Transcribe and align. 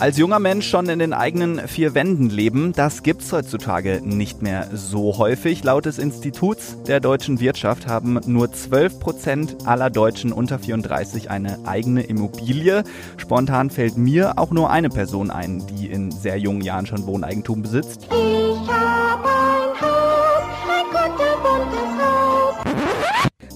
Als 0.00 0.16
junger 0.16 0.38
Mensch 0.38 0.68
schon 0.68 0.88
in 0.88 1.00
den 1.00 1.12
eigenen 1.12 1.66
vier 1.66 1.92
Wänden 1.92 2.30
leben, 2.30 2.72
das 2.72 3.02
gibt's 3.02 3.32
heutzutage 3.32 4.00
nicht 4.04 4.42
mehr 4.42 4.68
so 4.72 5.18
häufig. 5.18 5.64
Laut 5.64 5.86
des 5.86 5.98
Instituts 5.98 6.76
der 6.86 7.00
deutschen 7.00 7.40
Wirtschaft 7.40 7.88
haben 7.88 8.20
nur 8.26 8.52
12 8.52 9.00
Prozent 9.00 9.56
aller 9.66 9.90
Deutschen 9.90 10.32
unter 10.32 10.60
34 10.60 11.30
eine 11.30 11.58
eigene 11.66 12.02
Immobilie. 12.02 12.84
Spontan 13.16 13.70
fällt 13.70 13.96
mir 13.96 14.38
auch 14.38 14.52
nur 14.52 14.70
eine 14.70 14.88
Person 14.88 15.32
ein, 15.32 15.66
die 15.66 15.88
in 15.88 16.12
sehr 16.12 16.38
jungen 16.38 16.60
Jahren 16.60 16.86
schon 16.86 17.04
Wohneigentum 17.04 17.62
besitzt. 17.62 18.06
Ich 18.12 18.72
hab 18.72 19.27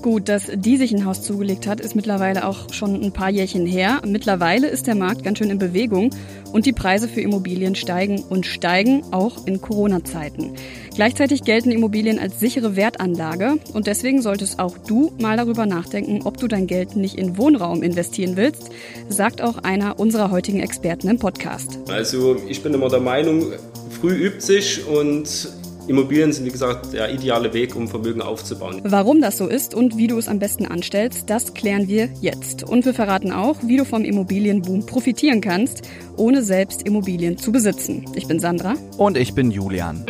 Gut, 0.02 0.28
dass 0.28 0.50
die 0.52 0.76
sich 0.78 0.92
ein 0.92 1.04
Haus 1.04 1.22
zugelegt 1.22 1.68
hat, 1.68 1.80
ist 1.80 1.94
mittlerweile 1.94 2.44
auch 2.48 2.72
schon 2.72 3.00
ein 3.00 3.12
paar 3.12 3.30
Jährchen 3.30 3.66
her. 3.66 4.02
Mittlerweile 4.04 4.66
ist 4.66 4.88
der 4.88 4.96
Markt 4.96 5.22
ganz 5.22 5.38
schön 5.38 5.48
in 5.48 5.60
Bewegung 5.60 6.10
und 6.52 6.66
die 6.66 6.72
Preise 6.72 7.06
für 7.06 7.20
Immobilien 7.20 7.76
steigen 7.76 8.24
und 8.28 8.44
steigen 8.44 9.04
auch 9.12 9.46
in 9.46 9.60
Corona-Zeiten. 9.60 10.54
Gleichzeitig 10.96 11.44
gelten 11.44 11.70
Immobilien 11.70 12.18
als 12.18 12.40
sichere 12.40 12.74
Wertanlage 12.74 13.58
und 13.74 13.86
deswegen 13.86 14.20
solltest 14.22 14.58
auch 14.58 14.76
du 14.76 15.12
mal 15.20 15.36
darüber 15.36 15.66
nachdenken, 15.66 16.22
ob 16.24 16.36
du 16.36 16.48
dein 16.48 16.66
Geld 16.66 16.96
nicht 16.96 17.16
in 17.16 17.38
Wohnraum 17.38 17.84
investieren 17.84 18.36
willst, 18.36 18.70
sagt 19.08 19.40
auch 19.40 19.58
einer 19.58 20.00
unserer 20.00 20.32
heutigen 20.32 20.58
Experten 20.58 21.08
im 21.08 21.20
Podcast. 21.20 21.78
Also 21.88 22.36
ich 22.48 22.60
bin 22.64 22.74
immer 22.74 22.88
der 22.88 23.00
Meinung, 23.00 23.52
früh 24.00 24.14
übt 24.14 24.40
sich 24.40 24.84
und 24.84 25.61
Immobilien 25.88 26.32
sind, 26.32 26.46
wie 26.46 26.50
gesagt, 26.50 26.92
der 26.92 27.12
ideale 27.12 27.52
Weg, 27.52 27.74
um 27.74 27.88
Vermögen 27.88 28.22
aufzubauen. 28.22 28.80
Warum 28.84 29.20
das 29.20 29.36
so 29.36 29.48
ist 29.48 29.74
und 29.74 29.96
wie 29.96 30.06
du 30.06 30.16
es 30.16 30.28
am 30.28 30.38
besten 30.38 30.66
anstellst, 30.66 31.28
das 31.28 31.54
klären 31.54 31.88
wir 31.88 32.08
jetzt. 32.20 32.62
Und 32.62 32.84
wir 32.84 32.94
verraten 32.94 33.32
auch, 33.32 33.56
wie 33.64 33.76
du 33.76 33.84
vom 33.84 34.04
Immobilienboom 34.04 34.86
profitieren 34.86 35.40
kannst, 35.40 35.82
ohne 36.16 36.42
selbst 36.42 36.82
Immobilien 36.82 37.36
zu 37.36 37.50
besitzen. 37.50 38.04
Ich 38.14 38.28
bin 38.28 38.38
Sandra. 38.38 38.74
Und 38.96 39.16
ich 39.16 39.34
bin 39.34 39.50
Julian. 39.50 40.06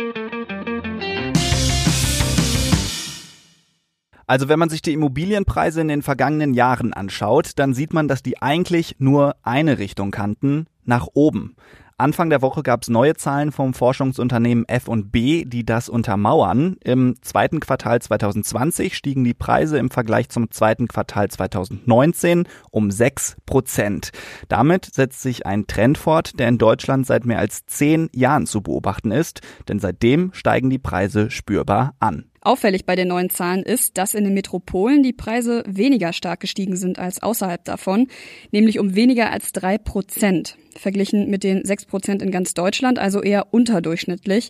Also 4.27 4.47
wenn 4.49 4.59
man 4.59 4.69
sich 4.69 4.81
die 4.81 4.93
Immobilienpreise 4.93 5.81
in 5.81 5.87
den 5.87 6.01
vergangenen 6.01 6.53
Jahren 6.53 6.93
anschaut, 6.93 7.51
dann 7.55 7.73
sieht 7.73 7.93
man, 7.93 8.07
dass 8.07 8.21
die 8.21 8.41
eigentlich 8.41 8.95
nur 8.99 9.35
eine 9.41 9.79
Richtung 9.79 10.11
kannten, 10.11 10.67
nach 10.85 11.07
oben. 11.13 11.55
Anfang 12.03 12.29
der 12.29 12.41
Woche 12.41 12.63
gab 12.63 12.81
es 12.81 12.89
neue 12.89 13.13
Zahlen 13.13 13.53
vom 13.53 13.73
Forschungsunternehmen 13.73 14.67
F&B, 14.67 15.45
die 15.45 15.65
das 15.65 15.87
untermauern. 15.87 16.75
Im 16.83 17.15
zweiten 17.21 17.61
Quartal 17.61 18.01
2020 18.01 18.97
stiegen 18.97 19.23
die 19.23 19.33
Preise 19.33 19.77
im 19.77 19.89
Vergleich 19.89 20.27
zum 20.27 20.51
zweiten 20.51 20.89
Quartal 20.89 21.29
2019 21.29 22.45
um 22.71 22.91
6 22.91 23.37
Prozent. 23.45 24.11
Damit 24.49 24.93
setzt 24.93 25.21
sich 25.21 25.45
ein 25.45 25.65
Trend 25.65 25.97
fort, 25.97 26.37
der 26.39 26.49
in 26.49 26.57
Deutschland 26.57 27.07
seit 27.07 27.23
mehr 27.23 27.39
als 27.39 27.65
zehn 27.67 28.09
Jahren 28.11 28.47
zu 28.47 28.61
beobachten 28.61 29.11
ist, 29.11 29.39
denn 29.69 29.79
seitdem 29.79 30.33
steigen 30.33 30.69
die 30.69 30.79
Preise 30.79 31.31
spürbar 31.31 31.95
an. 31.99 32.25
Auffällig 32.43 32.85
bei 32.85 32.97
den 32.97 33.07
neuen 33.07 33.29
Zahlen 33.29 33.63
ist, 33.63 33.97
dass 33.97 34.13
in 34.13 34.25
den 34.25 34.33
Metropolen 34.33 35.01
die 35.01 35.13
Preise 35.13 35.63
weniger 35.65 36.11
stark 36.11 36.41
gestiegen 36.41 36.75
sind 36.75 36.99
als 36.99 37.23
außerhalb 37.23 37.63
davon, 37.63 38.07
nämlich 38.51 38.79
um 38.79 38.95
weniger 38.95 39.31
als 39.31 39.53
drei 39.53 39.77
Prozent. 39.77 40.57
Verglichen 40.75 41.29
mit 41.29 41.45
den 41.45 41.63
sechs 41.63 41.85
Prozent 41.85 42.21
in 42.21 42.31
ganz 42.31 42.53
Deutschland, 42.53 42.99
also 42.99 43.21
eher 43.21 43.53
unterdurchschnittlich. 43.53 44.49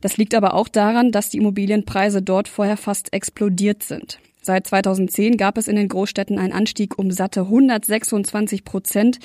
Das 0.00 0.16
liegt 0.16 0.34
aber 0.34 0.54
auch 0.54 0.68
daran, 0.68 1.12
dass 1.12 1.28
die 1.28 1.36
Immobilienpreise 1.36 2.22
dort 2.22 2.48
vorher 2.48 2.78
fast 2.78 3.12
explodiert 3.12 3.82
sind. 3.82 4.20
Seit 4.40 4.66
2010 4.66 5.36
gab 5.36 5.58
es 5.58 5.68
in 5.68 5.76
den 5.76 5.88
Großstädten 5.88 6.38
einen 6.38 6.52
Anstieg 6.52 6.98
um 6.98 7.10
satte 7.10 7.42
126 7.42 8.64
Prozent. 8.64 9.18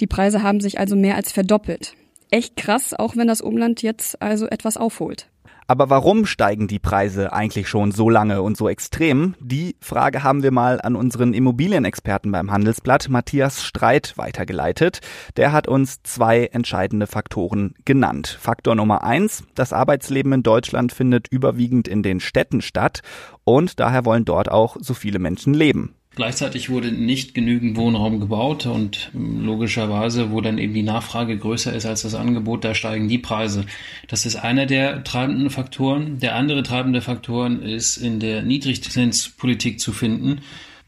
Die 0.00 0.06
Preise 0.06 0.42
haben 0.42 0.60
sich 0.60 0.78
also 0.78 0.94
mehr 0.94 1.16
als 1.16 1.32
verdoppelt. 1.32 1.94
Echt 2.30 2.56
krass, 2.56 2.94
auch 2.94 3.16
wenn 3.16 3.28
das 3.28 3.40
Umland 3.40 3.82
jetzt 3.82 4.22
also 4.22 4.46
etwas 4.46 4.76
aufholt. 4.76 5.28
Aber 5.66 5.88
warum 5.88 6.26
steigen 6.26 6.68
die 6.68 6.78
Preise 6.78 7.32
eigentlich 7.32 7.68
schon 7.68 7.90
so 7.90 8.10
lange 8.10 8.42
und 8.42 8.56
so 8.56 8.68
extrem? 8.68 9.34
Die 9.40 9.76
Frage 9.80 10.22
haben 10.22 10.42
wir 10.42 10.50
mal 10.50 10.78
an 10.80 10.94
unseren 10.94 11.32
Immobilienexperten 11.32 12.30
beim 12.30 12.50
Handelsblatt, 12.50 13.08
Matthias 13.08 13.62
Streit, 13.62 14.12
weitergeleitet. 14.16 15.00
Der 15.36 15.52
hat 15.52 15.66
uns 15.66 16.02
zwei 16.02 16.46
entscheidende 16.46 17.06
Faktoren 17.06 17.74
genannt. 17.86 18.36
Faktor 18.38 18.74
Nummer 18.74 19.04
eins, 19.04 19.44
das 19.54 19.72
Arbeitsleben 19.72 20.34
in 20.34 20.42
Deutschland 20.42 20.92
findet 20.92 21.28
überwiegend 21.28 21.88
in 21.88 22.02
den 22.02 22.20
Städten 22.20 22.60
statt 22.60 23.00
und 23.44 23.80
daher 23.80 24.04
wollen 24.04 24.26
dort 24.26 24.50
auch 24.50 24.76
so 24.80 24.92
viele 24.92 25.18
Menschen 25.18 25.54
leben. 25.54 25.94
Gleichzeitig 26.16 26.70
wurde 26.70 26.92
nicht 26.92 27.34
genügend 27.34 27.76
Wohnraum 27.76 28.20
gebaut 28.20 28.66
und 28.66 29.10
ähm, 29.14 29.44
logischerweise, 29.44 30.30
wo 30.30 30.40
dann 30.40 30.58
eben 30.58 30.74
die 30.74 30.82
Nachfrage 30.82 31.36
größer 31.36 31.72
ist 31.72 31.86
als 31.86 32.02
das 32.02 32.14
Angebot, 32.14 32.64
da 32.64 32.74
steigen 32.74 33.08
die 33.08 33.18
Preise. 33.18 33.66
Das 34.06 34.24
ist 34.24 34.36
einer 34.36 34.66
der 34.66 35.02
treibenden 35.02 35.50
Faktoren. 35.50 36.20
Der 36.20 36.36
andere 36.36 36.62
treibende 36.62 37.00
Faktor 37.00 37.50
ist 37.50 37.96
in 37.96 38.20
der 38.20 38.42
Niedrigzinspolitik 38.42 39.80
zu 39.80 39.92
finden. 39.92 40.40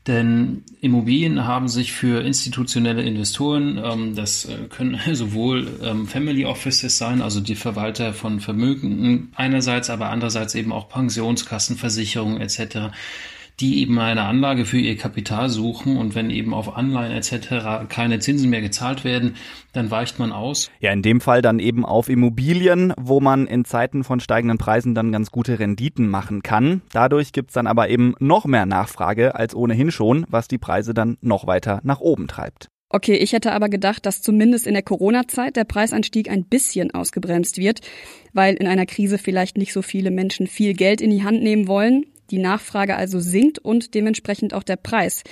Denn 0.06 0.62
Immobilien 0.80 1.46
haben 1.46 1.66
sich 1.66 1.92
für 1.92 2.22
institutionelle 2.22 3.02
Investoren, 3.02 3.80
ähm, 3.84 4.14
das 4.14 4.44
äh, 4.44 4.68
können 4.68 5.00
sowohl 5.12 5.66
ähm, 5.82 6.06
Family 6.06 6.44
Offices 6.44 6.96
sein, 6.96 7.20
also 7.20 7.40
die 7.40 7.56
Verwalter 7.56 8.12
von 8.12 8.38
Vermögen 8.38 9.32
einerseits, 9.34 9.90
aber 9.90 10.10
andererseits 10.10 10.54
eben 10.54 10.70
auch 10.70 10.88
Pensionskassen, 10.88 11.76
Versicherungen 11.76 12.40
etc., 12.40 12.92
die 13.60 13.80
eben 13.80 13.98
eine 13.98 14.22
Anlage 14.22 14.66
für 14.66 14.78
ihr 14.78 14.96
Kapital 14.96 15.48
suchen 15.48 15.96
und 15.96 16.14
wenn 16.14 16.30
eben 16.30 16.52
auf 16.52 16.76
Anleihen 16.76 17.12
etc. 17.12 17.88
keine 17.88 18.18
Zinsen 18.18 18.50
mehr 18.50 18.60
gezahlt 18.60 19.04
werden, 19.04 19.36
dann 19.72 19.90
weicht 19.90 20.18
man 20.18 20.32
aus. 20.32 20.70
Ja, 20.80 20.92
in 20.92 21.02
dem 21.02 21.20
Fall 21.20 21.40
dann 21.40 21.58
eben 21.58 21.84
auf 21.84 22.08
Immobilien, 22.08 22.92
wo 22.98 23.20
man 23.20 23.46
in 23.46 23.64
Zeiten 23.64 24.04
von 24.04 24.20
steigenden 24.20 24.58
Preisen 24.58 24.94
dann 24.94 25.12
ganz 25.12 25.30
gute 25.30 25.58
Renditen 25.58 26.08
machen 26.08 26.42
kann. 26.42 26.82
Dadurch 26.92 27.32
gibt's 27.32 27.54
dann 27.54 27.66
aber 27.66 27.88
eben 27.88 28.14
noch 28.18 28.44
mehr 28.44 28.66
Nachfrage 28.66 29.34
als 29.34 29.54
ohnehin 29.54 29.90
schon, 29.90 30.26
was 30.28 30.48
die 30.48 30.58
Preise 30.58 30.92
dann 30.92 31.16
noch 31.22 31.46
weiter 31.46 31.80
nach 31.82 32.00
oben 32.00 32.28
treibt. 32.28 32.68
Okay, 32.88 33.16
ich 33.16 33.32
hätte 33.32 33.52
aber 33.52 33.68
gedacht, 33.68 34.06
dass 34.06 34.22
zumindest 34.22 34.66
in 34.66 34.74
der 34.74 34.82
Corona-Zeit 34.82 35.56
der 35.56 35.64
Preisanstieg 35.64 36.30
ein 36.30 36.44
bisschen 36.44 36.92
ausgebremst 36.92 37.58
wird, 37.58 37.80
weil 38.32 38.54
in 38.54 38.68
einer 38.68 38.86
Krise 38.86 39.18
vielleicht 39.18 39.58
nicht 39.58 39.72
so 39.72 39.82
viele 39.82 40.12
Menschen 40.12 40.46
viel 40.46 40.72
Geld 40.74 41.00
in 41.00 41.10
die 41.10 41.24
Hand 41.24 41.42
nehmen 41.42 41.66
wollen 41.66 42.04
die 42.30 42.38
Nachfrage 42.38 42.96
also 42.96 43.20
sinkt 43.20 43.58
und 43.58 43.94
dementsprechend 43.94 44.54
auch 44.54 44.62
der 44.62 44.76
Preis. 44.76 45.22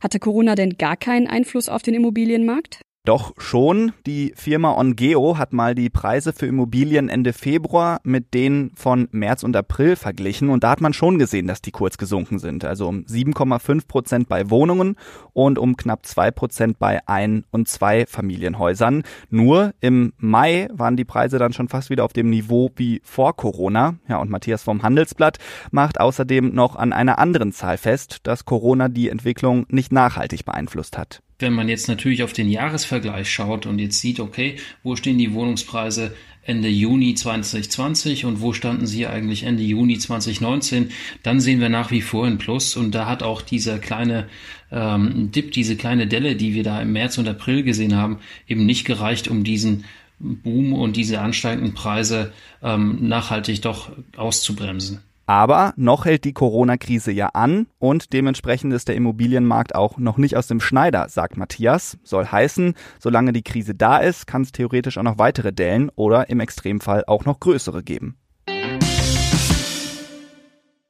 Hatte 0.00 0.18
Corona 0.18 0.54
denn 0.54 0.76
gar 0.78 0.96
keinen 0.96 1.26
Einfluss 1.26 1.68
auf 1.68 1.82
den 1.82 1.94
Immobilienmarkt? 1.94 2.80
Doch 3.04 3.32
schon. 3.36 3.90
Die 4.06 4.32
Firma 4.36 4.78
OnGeo 4.78 5.36
hat 5.36 5.52
mal 5.52 5.74
die 5.74 5.90
Preise 5.90 6.32
für 6.32 6.46
Immobilien 6.46 7.08
Ende 7.08 7.32
Februar 7.32 8.00
mit 8.04 8.32
denen 8.32 8.70
von 8.76 9.08
März 9.10 9.42
und 9.42 9.56
April 9.56 9.96
verglichen 9.96 10.50
und 10.50 10.62
da 10.62 10.70
hat 10.70 10.80
man 10.80 10.92
schon 10.92 11.18
gesehen, 11.18 11.48
dass 11.48 11.60
die 11.60 11.72
kurz 11.72 11.98
gesunken 11.98 12.38
sind. 12.38 12.64
Also 12.64 12.86
um 12.86 13.00
7,5 13.00 13.88
Prozent 13.88 14.28
bei 14.28 14.50
Wohnungen 14.50 14.94
und 15.32 15.58
um 15.58 15.76
knapp 15.76 16.06
2 16.06 16.30
Prozent 16.30 16.78
bei 16.78 17.00
Ein- 17.08 17.44
und 17.50 17.66
Zwei-Familienhäusern. 17.66 19.02
Nur 19.30 19.74
im 19.80 20.12
Mai 20.18 20.68
waren 20.72 20.96
die 20.96 21.04
Preise 21.04 21.40
dann 21.40 21.52
schon 21.52 21.68
fast 21.68 21.90
wieder 21.90 22.04
auf 22.04 22.12
dem 22.12 22.30
Niveau 22.30 22.70
wie 22.76 23.00
vor 23.02 23.34
Corona. 23.34 23.96
Ja, 24.06 24.18
und 24.18 24.30
Matthias 24.30 24.62
vom 24.62 24.84
Handelsblatt 24.84 25.38
macht 25.72 25.98
außerdem 25.98 26.54
noch 26.54 26.76
an 26.76 26.92
einer 26.92 27.18
anderen 27.18 27.50
Zahl 27.50 27.78
fest, 27.78 28.20
dass 28.22 28.44
Corona 28.44 28.86
die 28.88 29.08
Entwicklung 29.08 29.66
nicht 29.70 29.90
nachhaltig 29.90 30.44
beeinflusst 30.44 30.96
hat 30.96 31.20
wenn 31.42 31.52
man 31.52 31.68
jetzt 31.68 31.88
natürlich 31.88 32.22
auf 32.22 32.32
den 32.32 32.48
Jahresvergleich 32.48 33.30
schaut 33.30 33.66
und 33.66 33.78
jetzt 33.78 34.00
sieht, 34.00 34.20
okay, 34.20 34.56
wo 34.82 34.96
stehen 34.96 35.18
die 35.18 35.34
Wohnungspreise 35.34 36.14
Ende 36.44 36.68
Juni 36.68 37.14
2020 37.14 38.24
und 38.24 38.40
wo 38.40 38.52
standen 38.52 38.86
sie 38.86 39.06
eigentlich 39.06 39.44
Ende 39.44 39.62
Juni 39.62 39.98
2019, 39.98 40.90
dann 41.22 41.38
sehen 41.38 41.60
wir 41.60 41.68
nach 41.68 41.90
wie 41.90 42.00
vor 42.00 42.26
ein 42.26 42.38
Plus 42.38 42.76
und 42.76 42.94
da 42.94 43.06
hat 43.06 43.22
auch 43.22 43.42
dieser 43.42 43.78
kleine 43.78 44.28
ähm, 44.72 45.30
Dip, 45.30 45.52
diese 45.52 45.76
kleine 45.76 46.08
Delle, 46.08 46.34
die 46.34 46.54
wir 46.54 46.64
da 46.64 46.82
im 46.82 46.92
März 46.92 47.18
und 47.18 47.28
April 47.28 47.62
gesehen 47.62 47.94
haben, 47.94 48.18
eben 48.48 48.66
nicht 48.66 48.84
gereicht, 48.84 49.28
um 49.28 49.44
diesen 49.44 49.84
Boom 50.18 50.72
und 50.72 50.96
diese 50.96 51.20
ansteigenden 51.20 51.74
Preise 51.74 52.32
ähm, 52.62 53.08
nachhaltig 53.08 53.62
doch 53.62 53.90
auszubremsen. 54.16 55.00
Aber 55.32 55.72
noch 55.76 56.04
hält 56.04 56.24
die 56.24 56.34
Corona-Krise 56.34 57.10
ja 57.10 57.28
an 57.28 57.66
und 57.78 58.12
dementsprechend 58.12 58.74
ist 58.74 58.88
der 58.88 58.96
Immobilienmarkt 58.96 59.74
auch 59.74 59.96
noch 59.96 60.18
nicht 60.18 60.36
aus 60.36 60.46
dem 60.46 60.60
Schneider, 60.60 61.08
sagt 61.08 61.38
Matthias. 61.38 61.96
Soll 62.04 62.26
heißen, 62.26 62.74
solange 62.98 63.32
die 63.32 63.40
Krise 63.40 63.74
da 63.74 63.96
ist, 63.96 64.26
kann 64.26 64.42
es 64.42 64.52
theoretisch 64.52 64.98
auch 64.98 65.02
noch 65.02 65.16
weitere 65.16 65.50
Dellen 65.50 65.90
oder 65.94 66.28
im 66.28 66.38
Extremfall 66.38 67.04
auch 67.06 67.24
noch 67.24 67.40
größere 67.40 67.82
geben. 67.82 68.18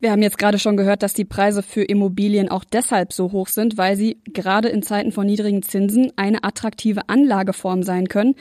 Wir 0.00 0.10
haben 0.10 0.22
jetzt 0.22 0.38
gerade 0.38 0.58
schon 0.58 0.76
gehört, 0.76 1.04
dass 1.04 1.14
die 1.14 1.24
Preise 1.24 1.62
für 1.62 1.84
Immobilien 1.84 2.48
auch 2.48 2.64
deshalb 2.64 3.12
so 3.12 3.30
hoch 3.30 3.46
sind, 3.46 3.78
weil 3.78 3.96
sie 3.96 4.22
gerade 4.24 4.70
in 4.70 4.82
Zeiten 4.82 5.12
von 5.12 5.24
niedrigen 5.24 5.62
Zinsen 5.62 6.10
eine 6.16 6.42
attraktive 6.42 7.08
Anlageform 7.08 7.84
sein 7.84 8.08
können. 8.08 8.34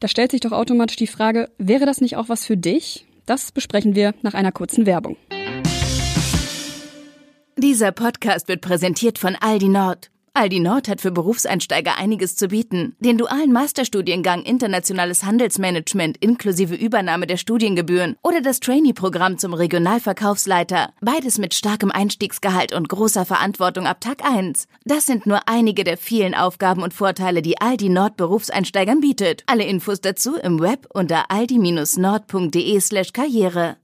Da 0.00 0.08
stellt 0.08 0.32
sich 0.32 0.40
doch 0.40 0.50
automatisch 0.50 0.96
die 0.96 1.06
Frage, 1.06 1.48
wäre 1.56 1.86
das 1.86 2.00
nicht 2.00 2.16
auch 2.16 2.28
was 2.28 2.44
für 2.44 2.56
dich? 2.56 3.05
Das 3.26 3.52
besprechen 3.52 3.94
wir 3.94 4.14
nach 4.22 4.34
einer 4.34 4.52
kurzen 4.52 4.86
Werbung. 4.86 5.16
Dieser 7.58 7.90
Podcast 7.90 8.48
wird 8.48 8.60
präsentiert 8.60 9.18
von 9.18 9.34
Aldi 9.34 9.68
Nord. 9.68 10.10
Aldi 10.36 10.60
Nord 10.60 10.88
hat 10.88 11.00
für 11.00 11.12
Berufseinsteiger 11.12 11.96
einiges 11.96 12.36
zu 12.36 12.48
bieten. 12.48 12.94
Den 13.00 13.16
dualen 13.16 13.52
Masterstudiengang 13.52 14.42
Internationales 14.42 15.24
Handelsmanagement 15.24 16.18
inklusive 16.18 16.74
Übernahme 16.74 17.26
der 17.26 17.38
Studiengebühren 17.38 18.16
oder 18.22 18.42
das 18.42 18.60
Trainee-Programm 18.60 19.38
zum 19.38 19.54
Regionalverkaufsleiter. 19.54 20.92
Beides 21.00 21.38
mit 21.38 21.54
starkem 21.54 21.90
Einstiegsgehalt 21.90 22.74
und 22.74 22.90
großer 22.90 23.24
Verantwortung 23.24 23.86
ab 23.86 24.02
Tag 24.02 24.22
1. 24.22 24.68
Das 24.84 25.06
sind 25.06 25.24
nur 25.24 25.40
einige 25.48 25.84
der 25.84 25.96
vielen 25.96 26.34
Aufgaben 26.34 26.82
und 26.82 26.92
Vorteile, 26.92 27.40
die 27.40 27.58
Aldi 27.58 27.88
Nord 27.88 28.18
Berufseinsteigern 28.18 29.00
bietet. 29.00 29.42
Alle 29.46 29.64
Infos 29.64 30.02
dazu 30.02 30.36
im 30.36 30.60
Web 30.60 30.86
unter 30.92 31.30
aldi-nord.de 31.30 32.80
slash 32.80 33.14
karriere. 33.14 33.78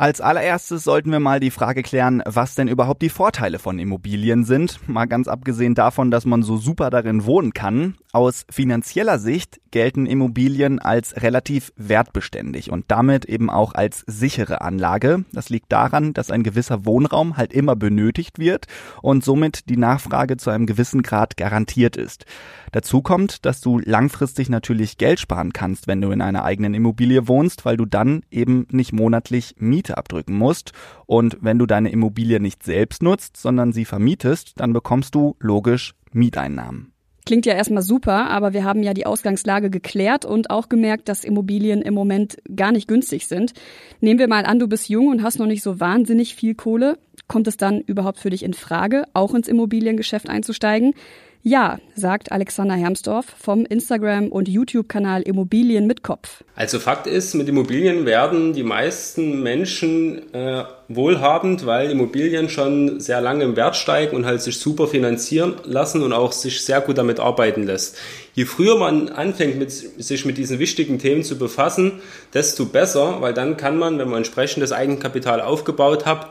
Als 0.00 0.20
allererstes 0.20 0.84
sollten 0.84 1.10
wir 1.10 1.18
mal 1.18 1.40
die 1.40 1.50
Frage 1.50 1.82
klären, 1.82 2.22
was 2.24 2.54
denn 2.54 2.68
überhaupt 2.68 3.02
die 3.02 3.08
Vorteile 3.08 3.58
von 3.58 3.80
Immobilien 3.80 4.44
sind. 4.44 4.78
Mal 4.88 5.06
ganz 5.06 5.26
abgesehen 5.26 5.74
davon, 5.74 6.12
dass 6.12 6.24
man 6.24 6.44
so 6.44 6.56
super 6.56 6.88
darin 6.90 7.24
wohnen 7.26 7.52
kann. 7.52 7.96
Aus 8.10 8.46
finanzieller 8.48 9.18
Sicht 9.18 9.60
gelten 9.70 10.06
Immobilien 10.06 10.78
als 10.78 11.14
relativ 11.20 11.74
wertbeständig 11.76 12.72
und 12.72 12.86
damit 12.88 13.26
eben 13.26 13.50
auch 13.50 13.74
als 13.74 14.02
sichere 14.06 14.62
Anlage. 14.62 15.26
Das 15.32 15.50
liegt 15.50 15.70
daran, 15.70 16.14
dass 16.14 16.30
ein 16.30 16.42
gewisser 16.42 16.86
Wohnraum 16.86 17.36
halt 17.36 17.52
immer 17.52 17.76
benötigt 17.76 18.38
wird 18.38 18.66
und 19.02 19.24
somit 19.24 19.68
die 19.68 19.76
Nachfrage 19.76 20.38
zu 20.38 20.48
einem 20.48 20.64
gewissen 20.64 21.02
Grad 21.02 21.36
garantiert 21.36 21.98
ist. 21.98 22.24
Dazu 22.72 23.02
kommt, 23.02 23.44
dass 23.44 23.60
du 23.60 23.78
langfristig 23.78 24.48
natürlich 24.48 24.96
Geld 24.96 25.20
sparen 25.20 25.52
kannst, 25.52 25.86
wenn 25.86 26.00
du 26.00 26.10
in 26.10 26.22
einer 26.22 26.44
eigenen 26.44 26.72
Immobilie 26.72 27.28
wohnst, 27.28 27.66
weil 27.66 27.76
du 27.76 27.84
dann 27.84 28.22
eben 28.30 28.66
nicht 28.70 28.94
monatlich 28.94 29.56
Miete 29.58 29.98
abdrücken 29.98 30.36
musst. 30.36 30.72
Und 31.04 31.36
wenn 31.42 31.58
du 31.58 31.66
deine 31.66 31.90
Immobilie 31.90 32.40
nicht 32.40 32.62
selbst 32.62 33.02
nutzt, 33.02 33.36
sondern 33.36 33.72
sie 33.72 33.84
vermietest, 33.84 34.54
dann 34.56 34.72
bekommst 34.72 35.14
du 35.14 35.36
logisch 35.40 35.94
Mieteinnahmen. 36.12 36.92
Klingt 37.28 37.44
ja 37.44 37.52
erstmal 37.52 37.82
super, 37.82 38.30
aber 38.30 38.54
wir 38.54 38.64
haben 38.64 38.82
ja 38.82 38.94
die 38.94 39.04
Ausgangslage 39.04 39.68
geklärt 39.68 40.24
und 40.24 40.48
auch 40.48 40.70
gemerkt, 40.70 41.10
dass 41.10 41.24
Immobilien 41.24 41.82
im 41.82 41.92
Moment 41.92 42.38
gar 42.56 42.72
nicht 42.72 42.88
günstig 42.88 43.26
sind. 43.26 43.52
Nehmen 44.00 44.18
wir 44.18 44.28
mal 44.28 44.46
an, 44.46 44.58
du 44.58 44.66
bist 44.66 44.88
jung 44.88 45.08
und 45.08 45.22
hast 45.22 45.38
noch 45.38 45.44
nicht 45.44 45.62
so 45.62 45.78
wahnsinnig 45.78 46.34
viel 46.34 46.54
Kohle. 46.54 46.96
Kommt 47.26 47.46
es 47.46 47.58
dann 47.58 47.82
überhaupt 47.82 48.18
für 48.18 48.30
dich 48.30 48.42
in 48.44 48.54
Frage, 48.54 49.04
auch 49.12 49.34
ins 49.34 49.46
Immobiliengeschäft 49.46 50.26
einzusteigen? 50.26 50.94
Ja, 51.44 51.78
sagt 51.94 52.32
Alexander 52.32 52.74
Hermsdorf 52.74 53.26
vom 53.38 53.64
Instagram- 53.64 54.28
und 54.28 54.48
YouTube-Kanal 54.48 55.22
Immobilien 55.22 55.86
mit 55.86 56.02
Kopf. 56.02 56.42
Also 56.56 56.80
Fakt 56.80 57.06
ist, 57.06 57.34
mit 57.34 57.48
Immobilien 57.48 58.06
werden 58.06 58.52
die 58.52 58.64
meisten 58.64 59.40
Menschen 59.42 60.34
äh, 60.34 60.64
wohlhabend, 60.88 61.64
weil 61.64 61.90
Immobilien 61.90 62.48
schon 62.48 62.98
sehr 62.98 63.20
lange 63.20 63.44
im 63.44 63.54
Wert 63.54 63.76
steigen 63.76 64.16
und 64.16 64.26
halt 64.26 64.42
sich 64.42 64.58
super 64.58 64.88
finanzieren 64.88 65.54
lassen 65.62 66.02
und 66.02 66.12
auch 66.12 66.32
sich 66.32 66.64
sehr 66.64 66.80
gut 66.80 66.98
damit 66.98 67.20
arbeiten 67.20 67.62
lässt. 67.62 67.96
Je 68.34 68.44
früher 68.44 68.76
man 68.76 69.08
anfängt, 69.08 69.58
mit, 69.58 69.70
sich 69.70 70.24
mit 70.24 70.38
diesen 70.38 70.58
wichtigen 70.58 70.98
Themen 70.98 71.22
zu 71.22 71.38
befassen, 71.38 72.00
desto 72.34 72.66
besser, 72.66 73.20
weil 73.20 73.32
dann 73.32 73.56
kann 73.56 73.78
man, 73.78 73.98
wenn 73.98 74.08
man 74.08 74.18
entsprechendes 74.18 74.72
Eigenkapital 74.72 75.40
aufgebaut 75.40 76.04
hat, 76.04 76.30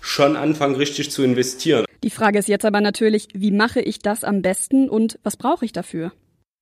schon 0.00 0.36
anfangen, 0.36 0.76
richtig 0.76 1.10
zu 1.10 1.24
investieren. 1.24 1.84
Die 2.04 2.10
Frage 2.10 2.38
ist 2.38 2.48
jetzt 2.48 2.66
aber 2.66 2.82
natürlich, 2.82 3.28
wie 3.32 3.50
mache 3.50 3.80
ich 3.80 3.98
das 3.98 4.24
am 4.24 4.42
besten 4.42 4.90
und 4.90 5.18
was 5.22 5.38
brauche 5.38 5.64
ich 5.64 5.72
dafür? 5.72 6.12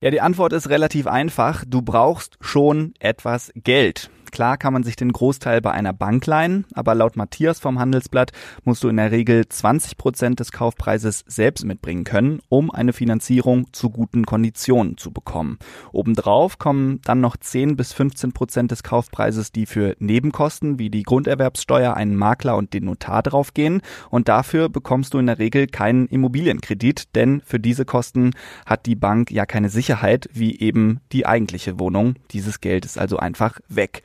Ja, 0.00 0.12
die 0.12 0.20
Antwort 0.20 0.52
ist 0.52 0.68
relativ 0.68 1.08
einfach. 1.08 1.64
Du 1.66 1.82
brauchst 1.82 2.38
schon 2.40 2.94
etwas 3.00 3.50
Geld. 3.56 4.08
Klar 4.32 4.56
kann 4.56 4.72
man 4.72 4.82
sich 4.82 4.96
den 4.96 5.12
Großteil 5.12 5.60
bei 5.60 5.72
einer 5.72 5.92
Bank 5.92 6.26
leihen, 6.26 6.64
aber 6.74 6.94
laut 6.94 7.16
Matthias 7.16 7.60
vom 7.60 7.78
Handelsblatt 7.78 8.32
musst 8.64 8.82
du 8.82 8.88
in 8.88 8.96
der 8.96 9.12
Regel 9.12 9.46
20 9.46 9.98
Prozent 9.98 10.40
des 10.40 10.52
Kaufpreises 10.52 11.22
selbst 11.26 11.66
mitbringen 11.66 12.04
können, 12.04 12.40
um 12.48 12.70
eine 12.70 12.94
Finanzierung 12.94 13.70
zu 13.74 13.90
guten 13.90 14.24
Konditionen 14.24 14.96
zu 14.96 15.10
bekommen. 15.10 15.58
Obendrauf 15.92 16.58
kommen 16.58 17.00
dann 17.04 17.20
noch 17.20 17.36
10 17.36 17.76
bis 17.76 17.92
15 17.92 18.32
Prozent 18.32 18.70
des 18.70 18.82
Kaufpreises, 18.82 19.52
die 19.52 19.66
für 19.66 19.96
Nebenkosten 19.98 20.78
wie 20.78 20.88
die 20.88 21.02
Grunderwerbssteuer, 21.02 21.94
einen 21.94 22.16
Makler 22.16 22.56
und 22.56 22.72
den 22.72 22.86
Notar 22.86 23.22
draufgehen. 23.22 23.82
Und 24.08 24.28
dafür 24.28 24.70
bekommst 24.70 25.12
du 25.12 25.18
in 25.18 25.26
der 25.26 25.38
Regel 25.38 25.66
keinen 25.66 26.06
Immobilienkredit, 26.06 27.14
denn 27.14 27.42
für 27.44 27.60
diese 27.60 27.84
Kosten 27.84 28.30
hat 28.64 28.86
die 28.86 28.96
Bank 28.96 29.30
ja 29.30 29.44
keine 29.44 29.68
Sicherheit 29.68 30.30
wie 30.32 30.58
eben 30.58 31.00
die 31.12 31.26
eigentliche 31.26 31.78
Wohnung. 31.78 32.14
Dieses 32.30 32.62
Geld 32.62 32.86
ist 32.86 32.96
also 32.96 33.18
einfach 33.18 33.60
weg. 33.68 34.02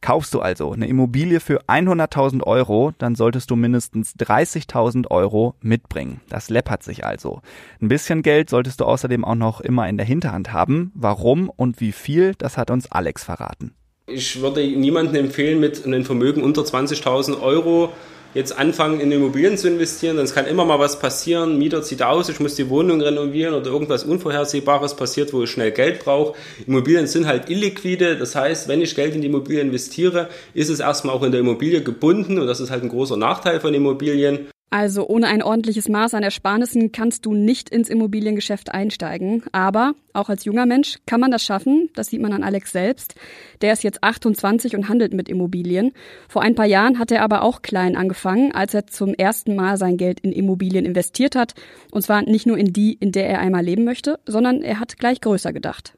Kaufst 0.00 0.34
du 0.34 0.40
also 0.40 0.72
eine 0.72 0.86
Immobilie 0.88 1.40
für 1.40 1.62
100.000 1.62 2.42
Euro, 2.44 2.92
dann 2.98 3.14
solltest 3.14 3.50
du 3.50 3.56
mindestens 3.56 4.14
30.000 4.16 5.10
Euro 5.10 5.54
mitbringen. 5.60 6.20
Das 6.28 6.50
läppert 6.50 6.82
sich 6.82 7.04
also. 7.04 7.42
Ein 7.80 7.88
bisschen 7.88 8.22
Geld 8.22 8.50
solltest 8.50 8.80
du 8.80 8.84
außerdem 8.84 9.24
auch 9.24 9.34
noch 9.34 9.60
immer 9.60 9.88
in 9.88 9.96
der 9.96 10.06
Hinterhand 10.06 10.52
haben. 10.52 10.92
Warum 10.94 11.50
und 11.50 11.80
wie 11.80 11.92
viel, 11.92 12.34
das 12.36 12.56
hat 12.56 12.70
uns 12.70 12.90
Alex 12.90 13.24
verraten. 13.24 13.74
Ich 14.06 14.40
würde 14.40 14.60
niemandem 14.60 15.26
empfehlen, 15.26 15.60
mit 15.60 15.84
einem 15.86 16.04
Vermögen 16.04 16.42
unter 16.42 16.62
20.000 16.62 17.40
Euro 17.40 17.92
jetzt 18.34 18.56
anfangen, 18.56 19.00
in 19.00 19.10
Immobilien 19.10 19.58
zu 19.58 19.68
investieren, 19.68 20.16
dann 20.16 20.26
kann 20.26 20.46
immer 20.46 20.64
mal 20.64 20.78
was 20.78 20.98
passieren. 20.98 21.58
Mieter 21.58 21.82
zieht 21.82 22.02
aus, 22.02 22.28
ich 22.28 22.40
muss 22.40 22.54
die 22.54 22.68
Wohnung 22.68 23.00
renovieren 23.00 23.54
oder 23.54 23.70
irgendwas 23.70 24.04
Unvorhersehbares 24.04 24.94
passiert, 24.94 25.32
wo 25.32 25.42
ich 25.42 25.50
schnell 25.50 25.72
Geld 25.72 26.04
brauche. 26.04 26.34
Immobilien 26.66 27.06
sind 27.06 27.26
halt 27.26 27.50
illiquide. 27.50 28.16
Das 28.16 28.34
heißt, 28.34 28.68
wenn 28.68 28.80
ich 28.80 28.94
Geld 28.94 29.14
in 29.14 29.20
die 29.20 29.28
Immobilie 29.28 29.60
investiere, 29.60 30.28
ist 30.54 30.70
es 30.70 30.80
erstmal 30.80 31.14
auch 31.14 31.22
in 31.22 31.32
der 31.32 31.40
Immobilie 31.40 31.82
gebunden 31.82 32.38
und 32.38 32.46
das 32.46 32.60
ist 32.60 32.70
halt 32.70 32.82
ein 32.82 32.88
großer 32.88 33.16
Nachteil 33.16 33.60
von 33.60 33.74
Immobilien. 33.74 34.48
Also 34.72 35.08
ohne 35.08 35.26
ein 35.26 35.42
ordentliches 35.42 35.88
Maß 35.88 36.14
an 36.14 36.22
Ersparnissen 36.22 36.92
kannst 36.92 37.26
du 37.26 37.34
nicht 37.34 37.70
ins 37.70 37.88
Immobiliengeschäft 37.88 38.70
einsteigen. 38.70 39.42
Aber 39.50 39.94
auch 40.12 40.28
als 40.28 40.44
junger 40.44 40.64
Mensch 40.64 40.98
kann 41.06 41.18
man 41.18 41.32
das 41.32 41.42
schaffen. 41.42 41.90
Das 41.96 42.06
sieht 42.06 42.22
man 42.22 42.32
an 42.32 42.44
Alex 42.44 42.70
selbst. 42.70 43.16
Der 43.62 43.72
ist 43.72 43.82
jetzt 43.82 44.04
28 44.04 44.76
und 44.76 44.88
handelt 44.88 45.12
mit 45.12 45.28
Immobilien. 45.28 45.90
Vor 46.28 46.42
ein 46.42 46.54
paar 46.54 46.66
Jahren 46.66 47.00
hat 47.00 47.10
er 47.10 47.22
aber 47.22 47.42
auch 47.42 47.62
klein 47.62 47.96
angefangen, 47.96 48.52
als 48.54 48.72
er 48.72 48.86
zum 48.86 49.12
ersten 49.12 49.56
Mal 49.56 49.76
sein 49.76 49.96
Geld 49.96 50.20
in 50.20 50.30
Immobilien 50.30 50.84
investiert 50.84 51.34
hat. 51.34 51.54
Und 51.90 52.02
zwar 52.02 52.22
nicht 52.22 52.46
nur 52.46 52.56
in 52.56 52.72
die, 52.72 52.92
in 52.92 53.10
der 53.10 53.28
er 53.28 53.40
einmal 53.40 53.64
leben 53.64 53.82
möchte, 53.82 54.20
sondern 54.24 54.62
er 54.62 54.78
hat 54.78 54.98
gleich 54.98 55.20
größer 55.20 55.52
gedacht. 55.52 55.94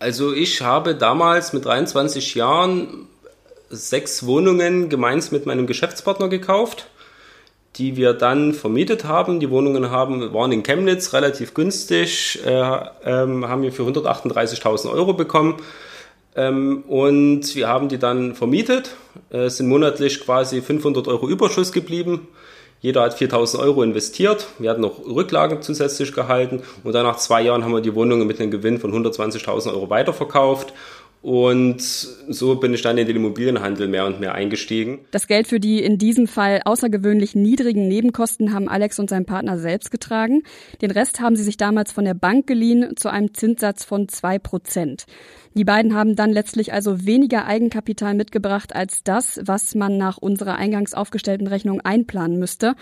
Also 0.00 0.34
ich 0.34 0.60
habe 0.60 0.96
damals 0.96 1.52
mit 1.52 1.64
23 1.64 2.34
Jahren 2.34 3.06
sechs 3.70 4.26
Wohnungen 4.26 4.88
gemeinsam 4.88 5.34
mit 5.34 5.46
meinem 5.46 5.68
Geschäftspartner 5.68 6.28
gekauft 6.28 6.90
die 7.78 7.96
wir 7.96 8.12
dann 8.12 8.52
vermietet 8.52 9.04
haben. 9.04 9.40
Die 9.40 9.50
Wohnungen 9.50 9.90
haben, 9.90 10.32
waren 10.32 10.52
in 10.52 10.62
Chemnitz 10.62 11.12
relativ 11.12 11.54
günstig, 11.54 12.40
äh, 12.44 12.50
ähm, 13.04 13.48
haben 13.48 13.62
wir 13.62 13.72
für 13.72 13.84
138.000 13.84 14.92
Euro 14.92 15.12
bekommen. 15.12 15.56
Ähm, 16.34 16.82
und 16.88 17.54
wir 17.54 17.68
haben 17.68 17.88
die 17.88 17.98
dann 17.98 18.34
vermietet, 18.34 18.96
äh, 19.30 19.48
sind 19.48 19.68
monatlich 19.68 20.20
quasi 20.24 20.60
500 20.60 21.06
Euro 21.08 21.28
Überschuss 21.28 21.72
geblieben. 21.72 22.28
Jeder 22.80 23.02
hat 23.02 23.14
4000 23.14 23.60
Euro 23.62 23.82
investiert. 23.82 24.46
Wir 24.58 24.70
hatten 24.70 24.82
noch 24.82 25.04
Rücklagen 25.04 25.62
zusätzlich 25.62 26.12
gehalten. 26.12 26.62
Und 26.84 26.92
dann 26.94 27.04
nach 27.04 27.16
zwei 27.16 27.42
Jahren 27.42 27.64
haben 27.64 27.72
wir 27.72 27.80
die 27.80 27.94
Wohnungen 27.94 28.26
mit 28.26 28.40
einem 28.40 28.52
Gewinn 28.52 28.78
von 28.78 28.92
120.000 28.92 29.72
Euro 29.72 29.90
weiterverkauft 29.90 30.72
und 31.20 31.80
so 31.80 32.56
bin 32.56 32.72
ich 32.74 32.82
dann 32.82 32.96
in 32.96 33.06
den 33.06 33.16
Immobilienhandel 33.16 33.88
mehr 33.88 34.06
und 34.06 34.20
mehr 34.20 34.34
eingestiegen. 34.34 35.00
Das 35.10 35.26
Geld 35.26 35.48
für 35.48 35.58
die 35.58 35.82
in 35.82 35.98
diesem 35.98 36.28
Fall 36.28 36.62
außergewöhnlich 36.64 37.34
niedrigen 37.34 37.88
Nebenkosten 37.88 38.54
haben 38.54 38.68
Alex 38.68 38.98
und 38.98 39.10
sein 39.10 39.24
Partner 39.24 39.58
selbst 39.58 39.90
getragen. 39.90 40.42
Den 40.80 40.92
Rest 40.92 41.20
haben 41.20 41.34
sie 41.34 41.42
sich 41.42 41.56
damals 41.56 41.90
von 41.90 42.04
der 42.04 42.14
Bank 42.14 42.46
geliehen 42.46 42.96
zu 42.96 43.08
einem 43.08 43.34
Zinssatz 43.34 43.84
von 43.84 44.08
zwei 44.08 44.38
Prozent. 44.38 45.06
Die 45.54 45.64
beiden 45.64 45.94
haben 45.94 46.14
dann 46.14 46.30
letztlich 46.30 46.72
also 46.72 47.04
weniger 47.04 47.46
Eigenkapital 47.46 48.14
mitgebracht 48.14 48.76
als 48.76 49.02
das, 49.02 49.40
was 49.42 49.74
man 49.74 49.98
nach 49.98 50.18
unserer 50.18 50.54
eingangs 50.54 50.94
aufgestellten 50.94 51.48
Rechnung 51.48 51.80
einplanen 51.80 52.38
müsste. 52.38 52.74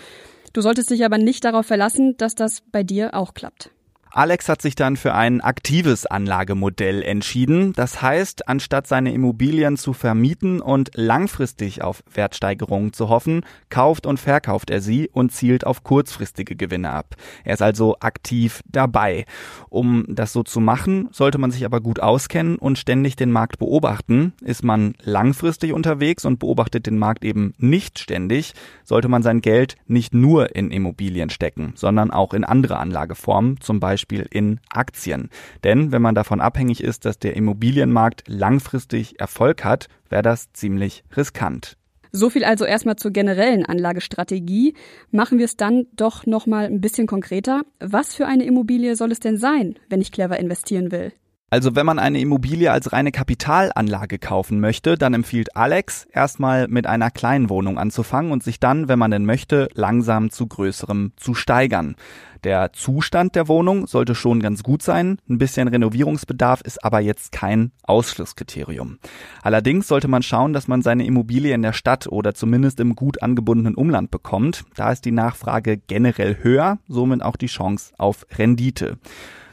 Du 0.53 0.61
solltest 0.61 0.91
dich 0.91 1.03
aber 1.03 1.17
nicht 1.17 1.43
darauf 1.43 1.65
verlassen, 1.65 2.15
dass 2.17 2.35
das 2.35 2.61
bei 2.71 2.83
dir 2.83 3.15
auch 3.15 3.33
klappt. 3.33 3.71
Alex 4.11 4.47
hat 4.47 4.61
sich 4.61 4.75
dann 4.75 4.95
für 4.95 5.13
ein 5.13 5.41
aktives 5.41 6.05
Anlagemodell 6.05 7.03
entschieden. 7.03 7.73
Das 7.73 8.01
heißt, 8.01 8.47
anstatt 8.47 8.87
seine 8.87 9.13
Immobilien 9.13 9.77
zu 9.77 9.93
vermieten 9.93 10.61
und 10.61 10.91
langfristig 10.95 11.83
auf 11.83 12.03
Wertsteigerungen 12.11 12.93
zu 12.93 13.09
hoffen, 13.09 13.45
kauft 13.69 14.05
und 14.05 14.19
verkauft 14.19 14.69
er 14.69 14.81
sie 14.81 15.09
und 15.11 15.31
zielt 15.31 15.65
auf 15.65 15.83
kurzfristige 15.83 16.55
Gewinne 16.55 16.91
ab. 16.91 17.15
Er 17.43 17.55
ist 17.55 17.61
also 17.61 17.97
aktiv 17.99 18.61
dabei. 18.65 19.25
Um 19.69 20.05
das 20.07 20.33
so 20.33 20.43
zu 20.43 20.59
machen, 20.61 21.09
sollte 21.11 21.37
man 21.37 21.51
sich 21.51 21.65
aber 21.65 21.81
gut 21.81 21.99
auskennen 21.99 22.57
und 22.57 22.77
ständig 22.77 23.17
den 23.17 23.31
Markt 23.31 23.59
beobachten. 23.59 24.33
Ist 24.41 24.63
man 24.63 24.95
langfristig 25.03 25.73
unterwegs 25.73 26.23
und 26.25 26.39
beobachtet 26.39 26.87
den 26.87 26.97
Markt 26.97 27.25
eben 27.25 27.53
nicht 27.57 27.99
ständig, 27.99 28.53
sollte 28.83 29.09
man 29.09 29.21
sein 29.21 29.41
Geld 29.41 29.75
nicht 29.85 30.13
nur 30.13 30.55
in 30.55 30.71
Immobilien 30.71 31.29
stecken, 31.29 31.73
sondern 31.75 32.09
auch 32.09 32.33
in 32.33 32.43
andere 32.45 32.77
Anlageformen, 32.77 33.59
zum 33.59 33.79
Beispiel 33.79 33.96
Beispiel 33.97 34.27
in 34.29 34.59
Aktien. 34.69 35.29
Denn 35.63 35.91
wenn 35.91 36.03
man 36.03 36.13
davon 36.13 36.39
abhängig 36.39 36.83
ist, 36.83 37.03
dass 37.05 37.17
der 37.17 37.35
Immobilienmarkt 37.35 38.25
langfristig 38.27 39.19
Erfolg 39.19 39.63
hat, 39.63 39.87
wäre 40.07 40.21
das 40.21 40.53
ziemlich 40.53 41.03
riskant. 41.15 41.77
So 42.11 42.29
viel 42.29 42.43
also 42.43 42.63
erstmal 42.63 42.97
zur 42.97 43.09
generellen 43.09 43.65
Anlagestrategie. 43.65 44.75
Machen 45.09 45.39
wir 45.39 45.45
es 45.45 45.57
dann 45.57 45.87
doch 45.95 46.27
noch 46.27 46.45
mal 46.45 46.65
ein 46.65 46.79
bisschen 46.79 47.07
konkreter. 47.07 47.63
Was 47.79 48.13
für 48.13 48.27
eine 48.27 48.45
Immobilie 48.45 48.95
soll 48.95 49.11
es 49.11 49.19
denn 49.19 49.37
sein, 49.37 49.79
wenn 49.89 49.99
ich 49.99 50.11
clever 50.11 50.39
investieren 50.39 50.91
will? 50.91 51.11
Also 51.49 51.77
wenn 51.77 51.85
man 51.85 51.97
eine 51.97 52.19
Immobilie 52.19 52.69
als 52.69 52.91
reine 52.91 53.13
Kapitalanlage 53.13 54.19
kaufen 54.19 54.59
möchte, 54.59 54.97
dann 54.97 55.13
empfiehlt 55.13 55.55
Alex, 55.55 56.05
erstmal 56.11 56.67
mit 56.67 56.87
einer 56.87 57.09
kleinen 57.09 57.49
Wohnung 57.49 57.77
anzufangen 57.77 58.33
und 58.33 58.43
sich 58.43 58.59
dann, 58.59 58.89
wenn 58.89 58.99
man 58.99 59.11
denn 59.11 59.23
möchte, 59.23 59.69
langsam 59.73 60.29
zu 60.29 60.45
größerem 60.45 61.13
zu 61.15 61.33
steigern. 61.35 61.95
Der 62.43 62.73
Zustand 62.73 63.35
der 63.35 63.47
Wohnung 63.47 63.87
sollte 63.87 64.13
schon 64.13 64.41
ganz 64.41 64.61
gut 64.61 64.83
sein, 64.83 65.19
ein 65.29 65.37
bisschen 65.37 65.69
Renovierungsbedarf 65.69 66.59
ist 66.61 66.83
aber 66.83 66.99
jetzt 66.99 67.31
kein 67.31 67.71
Ausschlusskriterium. 67.83 68.99
Allerdings 69.41 69.87
sollte 69.87 70.09
man 70.09 70.23
schauen, 70.23 70.51
dass 70.51 70.67
man 70.67 70.81
seine 70.81 71.05
Immobilie 71.05 71.55
in 71.55 71.61
der 71.61 71.73
Stadt 71.73 72.07
oder 72.07 72.33
zumindest 72.33 72.81
im 72.81 72.93
gut 72.93 73.23
angebundenen 73.23 73.75
Umland 73.75 74.11
bekommt. 74.11 74.65
Da 74.75 74.91
ist 74.91 75.05
die 75.05 75.11
Nachfrage 75.11 75.77
generell 75.77 76.39
höher, 76.41 76.77
somit 76.89 77.23
auch 77.23 77.37
die 77.37 77.47
Chance 77.47 77.93
auf 77.97 78.27
Rendite. 78.37 78.97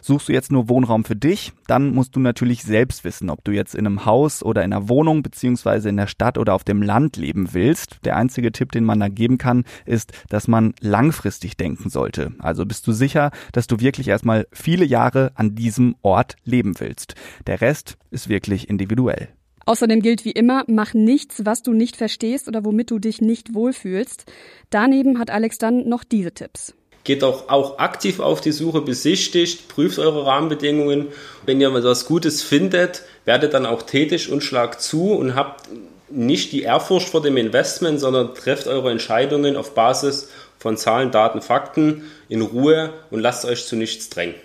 Suchst 0.07 0.29
du 0.29 0.35
jetzt 0.35 0.53
nur 0.53 0.69
Wohnraum 0.69 1.03
für 1.07 1.17
dich, 1.17 1.55
dann 1.67 1.95
musst 1.95 2.15
du 2.15 2.21
natürlich 2.21 2.63
selbst 2.63 3.05
wissen, 3.05 3.31
ob 3.31 3.43
du 3.43 3.53
jetzt 3.53 3.75
in 3.75 3.87
einem 3.87 4.05
Haus 4.05 4.43
oder 4.43 4.63
in 4.63 4.71
einer 4.71 4.91
Wohnung 4.91 5.23
beziehungsweise 5.23 5.89
in 5.89 5.97
der 5.97 6.09
Stadt 6.09 6.37
oder 6.37 6.53
auf 6.53 6.63
dem 6.63 6.83
Land 6.83 7.17
leben 7.17 7.55
willst. 7.55 8.01
Der 8.05 8.15
einzige 8.15 8.53
Tipp, 8.53 8.71
den 8.71 8.85
man 8.85 9.01
da 9.01 9.09
geben 9.09 9.39
kann, 9.39 9.65
ist, 9.87 10.13
dass 10.29 10.47
man 10.47 10.75
langfristig 10.83 11.57
denken 11.57 11.89
sollte. 11.89 12.35
Also 12.39 12.67
bist 12.67 12.87
du 12.87 12.93
sicher, 12.93 13.31
dass 13.53 13.67
du 13.67 13.81
wirklich 13.81 14.09
erstmal 14.09 14.47
viele 14.53 14.85
Jahre 14.85 15.33
an 15.37 15.55
diesem 15.55 15.97
Ort 16.03 16.37
leben 16.45 16.79
willst. 16.81 17.15
Der 17.47 17.63
Rest 17.63 17.97
ist 18.11 18.29
wirklich 18.29 18.69
individuell. 18.69 19.29
Außerdem 19.65 20.03
gilt 20.03 20.27
wie 20.27 20.33
immer, 20.33 20.65
mach 20.67 20.93
nichts, 20.93 21.47
was 21.47 21.63
du 21.63 21.73
nicht 21.73 21.97
verstehst 21.97 22.47
oder 22.47 22.63
womit 22.67 22.91
du 22.91 22.99
dich 22.99 23.23
nicht 23.23 23.55
wohlfühlst. 23.55 24.31
Daneben 24.69 25.19
hat 25.19 25.31
Alex 25.31 25.57
dann 25.57 25.89
noch 25.89 26.05
diese 26.05 26.35
Tipps 26.35 26.75
geht 27.05 27.23
auch, 27.23 27.49
auch 27.49 27.79
aktiv 27.79 28.19
auf 28.19 28.41
die 28.41 28.53
Suche, 28.53 28.81
besichtigt, 28.81 29.69
prüft 29.69 29.99
eure 29.99 30.27
Rahmenbedingungen. 30.27 31.09
Wenn 31.47 31.61
ihr 31.61 31.73
was 31.73 32.07
Gutes 32.07 32.43
findet, 32.43 33.03
werdet 33.27 33.55
dann 33.55 33.67
auch 33.67 33.83
tätig 33.83 34.33
und 34.33 34.43
schlagt 34.43 34.81
zu 34.81 35.13
und 35.13 35.35
habt 35.35 35.69
nicht 36.11 36.53
die 36.53 36.63
Ehrfurcht 36.63 37.09
vor 37.09 37.23
dem 37.23 37.37
Investment, 37.37 38.01
sondern 38.01 38.35
trefft 38.35 38.67
eure 38.67 38.91
Entscheidungen 38.91 39.57
auf 39.57 39.75
Basis 39.75 40.31
von 40.59 40.77
Zahlen, 40.77 41.11
Daten, 41.11 41.43
Fakten 41.43 42.11
in 42.29 42.41
Ruhe 42.41 42.93
und 43.11 43.21
lasst 43.21 43.45
euch 43.45 43.67
zu 43.67 43.77
nichts 43.77 44.09
drängen. 44.09 44.37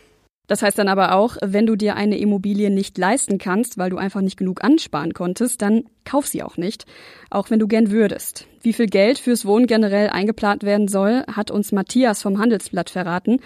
Das 0.49 0.63
heißt 0.63 0.79
dann 0.79 0.87
aber 0.87 1.13
auch, 1.13 1.37
wenn 1.41 1.67
du 1.67 1.75
dir 1.75 1.95
eine 1.95 2.17
Immobilie 2.17 2.71
nicht 2.71 2.97
leisten 2.97 3.37
kannst, 3.37 3.77
weil 3.77 3.91
du 3.91 3.97
einfach 3.97 4.21
nicht 4.21 4.35
genug 4.35 4.63
ansparen 4.63 5.13
konntest, 5.13 5.61
dann 5.61 5.83
kauf 6.05 6.25
sie 6.25 6.41
auch 6.41 6.57
nicht, 6.57 6.85
auch 7.29 7.51
wenn 7.51 7.59
du 7.59 7.67
gern 7.67 7.91
würdest. 7.91 8.47
Wie 8.63 8.73
viel 8.73 8.87
Geld 8.87 9.19
fürs 9.19 9.45
Wohnen 9.45 9.67
generell 9.67 10.09
eingeplant 10.09 10.63
werden 10.63 10.87
soll, 10.87 11.23
hat 11.31 11.51
uns 11.51 11.71
Matthias 11.71 12.23
vom 12.23 12.39
Handelsblatt 12.39 12.89
verraten. 12.89 13.41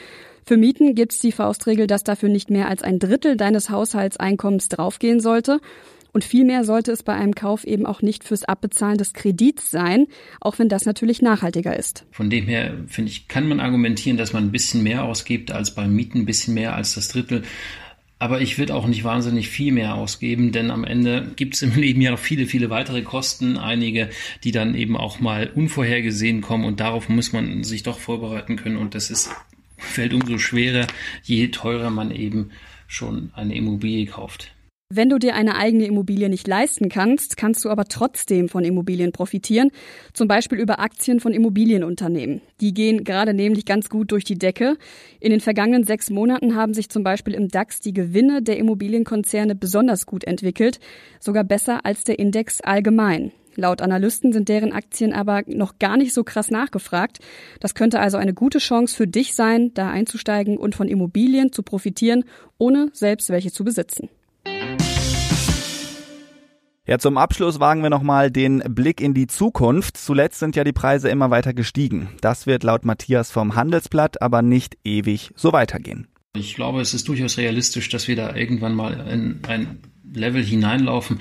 Für 0.46 0.56
Mieten 0.56 0.96
gibt's 0.96 1.20
die 1.20 1.34
Faustregel, 1.34 1.88
dass 1.88 2.06
dafür 2.06 2.30
nicht 2.30 2.50
mehr 2.50 2.70
als 2.70 2.84
ein 2.84 3.00
Drittel 3.00 3.36
deines 3.36 3.70
Haushaltseinkommens 3.70 4.70
draufgehen 4.70 5.20
sollte. 5.20 5.60
Und 6.14 6.24
vielmehr 6.24 6.64
sollte 6.64 6.92
es 6.92 7.02
bei 7.02 7.14
einem 7.14 7.34
Kauf 7.34 7.64
eben 7.64 7.88
auch 7.88 8.04
nicht 8.04 8.24
fürs 8.24 8.44
Abbezahlen 8.44 9.00
des 9.00 9.14
Kredits 9.14 9.72
sein, 9.72 10.06
auch 10.40 10.60
wenn 10.60 10.70
das 10.70 10.86
natürlich 10.86 11.24
nachhaltiger 11.24 11.78
ist. 11.78 12.06
Von 12.12 12.30
dem 12.30 12.46
her, 12.46 12.76
finde 12.88 13.10
ich, 13.12 13.28
kann 13.28 13.48
man 13.48 13.60
argumentieren, 13.60 14.18
dass 14.18 14.32
man 14.32 14.44
ein 14.46 14.52
bisschen 14.52 14.84
mehr 14.84 15.04
ausgibt 15.04 15.52
als 15.52 15.74
beim 15.74 15.94
Mieten, 15.94 16.20
ein 16.20 16.26
bisschen 16.26 16.54
mehr 16.54 16.76
als 16.76 16.94
das 16.94 17.08
Drittel. 17.08 17.42
Aber 18.20 18.42
ich 18.42 18.60
würde 18.60 18.76
auch 18.76 18.86
nicht 18.86 19.04
wahnsinnig 19.04 19.50
viel 19.50 19.74
mehr 19.74 19.96
ausgeben, 19.96 20.52
denn 20.52 20.70
am 20.70 20.84
Ende 20.84 21.32
gibt 21.36 21.56
es 21.56 21.64
im 21.64 21.76
Leben 21.76 22.00
ja 22.00 22.12
noch 22.12 22.20
viele, 22.20 22.46
viele 22.46 22.70
weitere 22.70 23.02
Kosten, 23.02 23.58
einige, 23.58 24.10
die 24.44 24.52
dann 24.52 24.76
eben 24.76 24.96
auch 24.96 25.20
mal 25.20 25.50
unvorhergesehen 25.54 26.42
kommen 26.42 26.64
und 26.64 26.80
darauf 26.80 27.10
muss 27.10 27.34
man 27.34 27.64
sich 27.64 27.82
doch 27.82 27.98
vorbereiten 27.98 28.56
können 28.56 28.78
und 28.78 28.94
das 28.94 29.10
ist, 29.10 29.32
fällt 29.78 30.14
umso 30.14 30.38
schwerer, 30.38 30.88
je 31.24 31.48
teurer 31.48 31.90
man 31.90 32.12
eben 32.12 32.52
schon 32.88 33.32
eine 33.34 33.56
Immobilie 33.56 34.06
kauft. 34.06 34.54
Wenn 34.96 35.10
du 35.10 35.18
dir 35.18 35.34
eine 35.34 35.56
eigene 35.56 35.88
Immobilie 35.88 36.30
nicht 36.30 36.48
leisten 36.48 36.88
kannst, 36.88 37.36
kannst 37.36 37.66
du 37.66 37.72
aber 37.72 37.86
trotzdem 37.86 38.48
von 38.48 38.64
Immobilien 38.64 39.12
profitieren, 39.12 39.72
zum 40.14 40.28
Beispiel 40.28 40.60
über 40.60 40.78
Aktien 40.78 41.20
von 41.20 41.34
Immobilienunternehmen. 41.34 42.42
Die 42.62 42.76
gehen 42.76 43.04
gerade 43.04 43.34
nämlich 43.34 43.66
ganz 43.66 43.90
gut 43.90 44.12
durch 44.12 44.24
die 44.24 44.38
Decke. 44.38 44.78
In 45.20 45.32
den 45.32 45.40
vergangenen 45.40 45.84
sechs 45.84 46.12
Monaten 46.12 46.54
haben 46.54 46.76
sich 46.76 46.90
zum 46.90 47.04
Beispiel 47.04 47.34
im 47.34 47.48
DAX 47.48 47.80
die 47.80 47.94
Gewinne 47.94 48.44
der 48.44 48.58
Immobilienkonzerne 48.58 49.56
besonders 49.56 50.06
gut 50.06 50.26
entwickelt, 50.26 50.80
sogar 51.20 51.44
besser 51.44 51.88
als 51.88 52.04
der 52.04 52.20
Index 52.20 52.62
allgemein. 52.62 53.32
Laut 53.56 53.82
Analysten 53.82 54.32
sind 54.32 54.48
deren 54.48 54.74
Aktien 54.74 55.12
aber 55.12 55.42
noch 55.48 55.80
gar 55.80 55.98
nicht 55.98 56.14
so 56.14 56.24
krass 56.24 56.52
nachgefragt. 56.52 57.18
Das 57.60 57.74
könnte 57.74 58.00
also 58.00 58.18
eine 58.18 58.36
gute 58.36 58.60
Chance 58.60 58.96
für 58.96 59.08
dich 59.08 59.34
sein, 59.34 59.74
da 59.74 59.90
einzusteigen 59.90 60.56
und 60.56 60.76
von 60.76 60.88
Immobilien 60.88 61.52
zu 61.52 61.64
profitieren, 61.64 62.26
ohne 62.60 62.92
selbst 62.94 63.32
welche 63.32 63.52
zu 63.52 63.64
besitzen. 63.64 64.10
Ja, 66.86 67.00
zum 67.00 67.18
Abschluss 67.18 67.62
wagen 67.62 67.82
wir 67.82 67.90
nochmal 67.90 68.30
den 68.30 68.60
Blick 68.68 69.00
in 69.00 69.14
die 69.14 69.28
Zukunft. 69.28 69.96
Zuletzt 69.96 70.40
sind 70.40 70.58
ja 70.58 70.66
die 70.66 70.74
Preise 70.74 71.08
immer 71.08 71.30
weiter 71.32 71.54
gestiegen. 71.54 72.10
Das 72.20 72.46
wird 72.46 72.64
laut 72.64 72.84
Matthias 72.84 73.32
vom 73.32 73.56
Handelsblatt 73.56 74.22
aber 74.22 74.42
nicht 74.42 74.78
ewig 74.84 75.32
so 75.38 75.54
weitergehen. 75.54 76.10
Ich 76.36 76.56
glaube, 76.56 76.82
es 76.82 76.94
ist 76.94 77.08
durchaus 77.08 77.38
realistisch, 77.38 77.88
dass 77.88 78.10
wir 78.10 78.18
da 78.18 78.36
irgendwann 78.36 78.76
mal 78.76 79.08
in 79.08 79.40
ein 79.48 79.78
Level 80.14 80.44
hineinlaufen, 80.44 81.20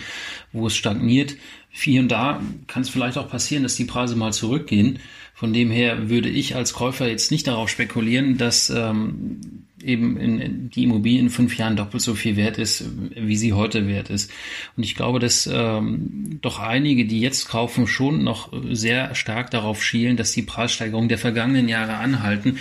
wo 0.50 0.66
es 0.66 0.74
stagniert. 0.74 1.36
Hier 1.70 2.00
und 2.00 2.08
da 2.08 2.40
kann 2.66 2.82
es 2.82 2.88
vielleicht 2.88 3.16
auch 3.16 3.28
passieren, 3.28 3.62
dass 3.62 3.76
die 3.76 3.84
Preise 3.84 4.16
mal 4.16 4.32
zurückgehen. 4.32 4.98
Von 5.32 5.52
dem 5.52 5.70
her 5.70 6.08
würde 6.10 6.28
ich 6.28 6.56
als 6.56 6.72
Käufer 6.72 7.06
jetzt 7.08 7.30
nicht 7.30 7.46
darauf 7.46 7.68
spekulieren, 7.68 8.36
dass 8.36 8.68
ähm, 8.68 9.40
eben 9.82 10.16
in, 10.16 10.70
die 10.70 10.84
Immobilie 10.84 11.20
in 11.20 11.30
fünf 11.30 11.56
Jahren 11.56 11.76
doppelt 11.76 12.02
so 12.02 12.14
viel 12.14 12.36
wert 12.36 12.58
ist, 12.58 12.84
wie 13.14 13.36
sie 13.36 13.52
heute 13.52 13.86
wert 13.86 14.10
ist. 14.10 14.30
Und 14.76 14.84
ich 14.84 14.94
glaube, 14.94 15.18
dass 15.18 15.48
ähm, 15.52 16.38
doch 16.40 16.58
einige, 16.58 17.04
die 17.04 17.20
jetzt 17.20 17.48
kaufen, 17.48 17.86
schon 17.86 18.24
noch 18.24 18.52
sehr 18.70 19.14
stark 19.14 19.50
darauf 19.50 19.82
schielen, 19.82 20.16
dass 20.16 20.32
die 20.32 20.42
Preissteigerungen 20.42 21.08
der 21.08 21.18
vergangenen 21.18 21.68
Jahre 21.68 21.96
anhalten. 21.96 22.58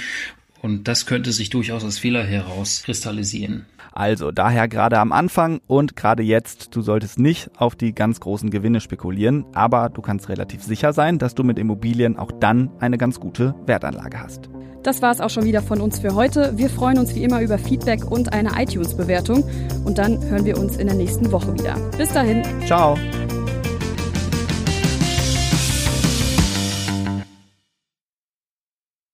Und 0.61 0.87
das 0.87 1.05
könnte 1.05 1.31
sich 1.31 1.49
durchaus 1.49 1.83
als 1.83 1.97
Fehler 1.97 2.23
herauskristallisieren. 2.23 3.65
Also 3.93 4.31
daher 4.31 4.67
gerade 4.67 4.99
am 4.99 5.11
Anfang 5.11 5.59
und 5.67 5.95
gerade 5.95 6.23
jetzt, 6.23 6.75
du 6.75 6.81
solltest 6.81 7.19
nicht 7.19 7.49
auf 7.57 7.75
die 7.75 7.93
ganz 7.93 8.19
großen 8.19 8.49
Gewinne 8.49 8.79
spekulieren, 8.79 9.45
aber 9.53 9.89
du 9.89 10.01
kannst 10.01 10.29
relativ 10.29 10.63
sicher 10.63 10.93
sein, 10.93 11.19
dass 11.19 11.35
du 11.35 11.43
mit 11.43 11.59
Immobilien 11.59 12.17
auch 12.17 12.31
dann 12.31 12.69
eine 12.79 12.97
ganz 12.97 13.19
gute 13.19 13.53
Wertanlage 13.65 14.21
hast. 14.21 14.49
Das 14.83 15.01
war 15.01 15.11
es 15.11 15.21
auch 15.21 15.29
schon 15.29 15.43
wieder 15.43 15.61
von 15.61 15.79
uns 15.79 15.99
für 15.99 16.15
heute. 16.15 16.57
Wir 16.57 16.69
freuen 16.69 16.97
uns 16.97 17.13
wie 17.13 17.23
immer 17.23 17.41
über 17.41 17.57
Feedback 17.57 18.09
und 18.09 18.33
eine 18.33 18.51
iTunes-Bewertung. 18.59 19.43
Und 19.85 19.99
dann 19.99 20.23
hören 20.23 20.45
wir 20.45 20.57
uns 20.57 20.77
in 20.77 20.87
der 20.87 20.95
nächsten 20.95 21.31
Woche 21.31 21.53
wieder. 21.53 21.75
Bis 21.97 22.11
dahin. 22.13 22.43
Ciao. 22.65 22.97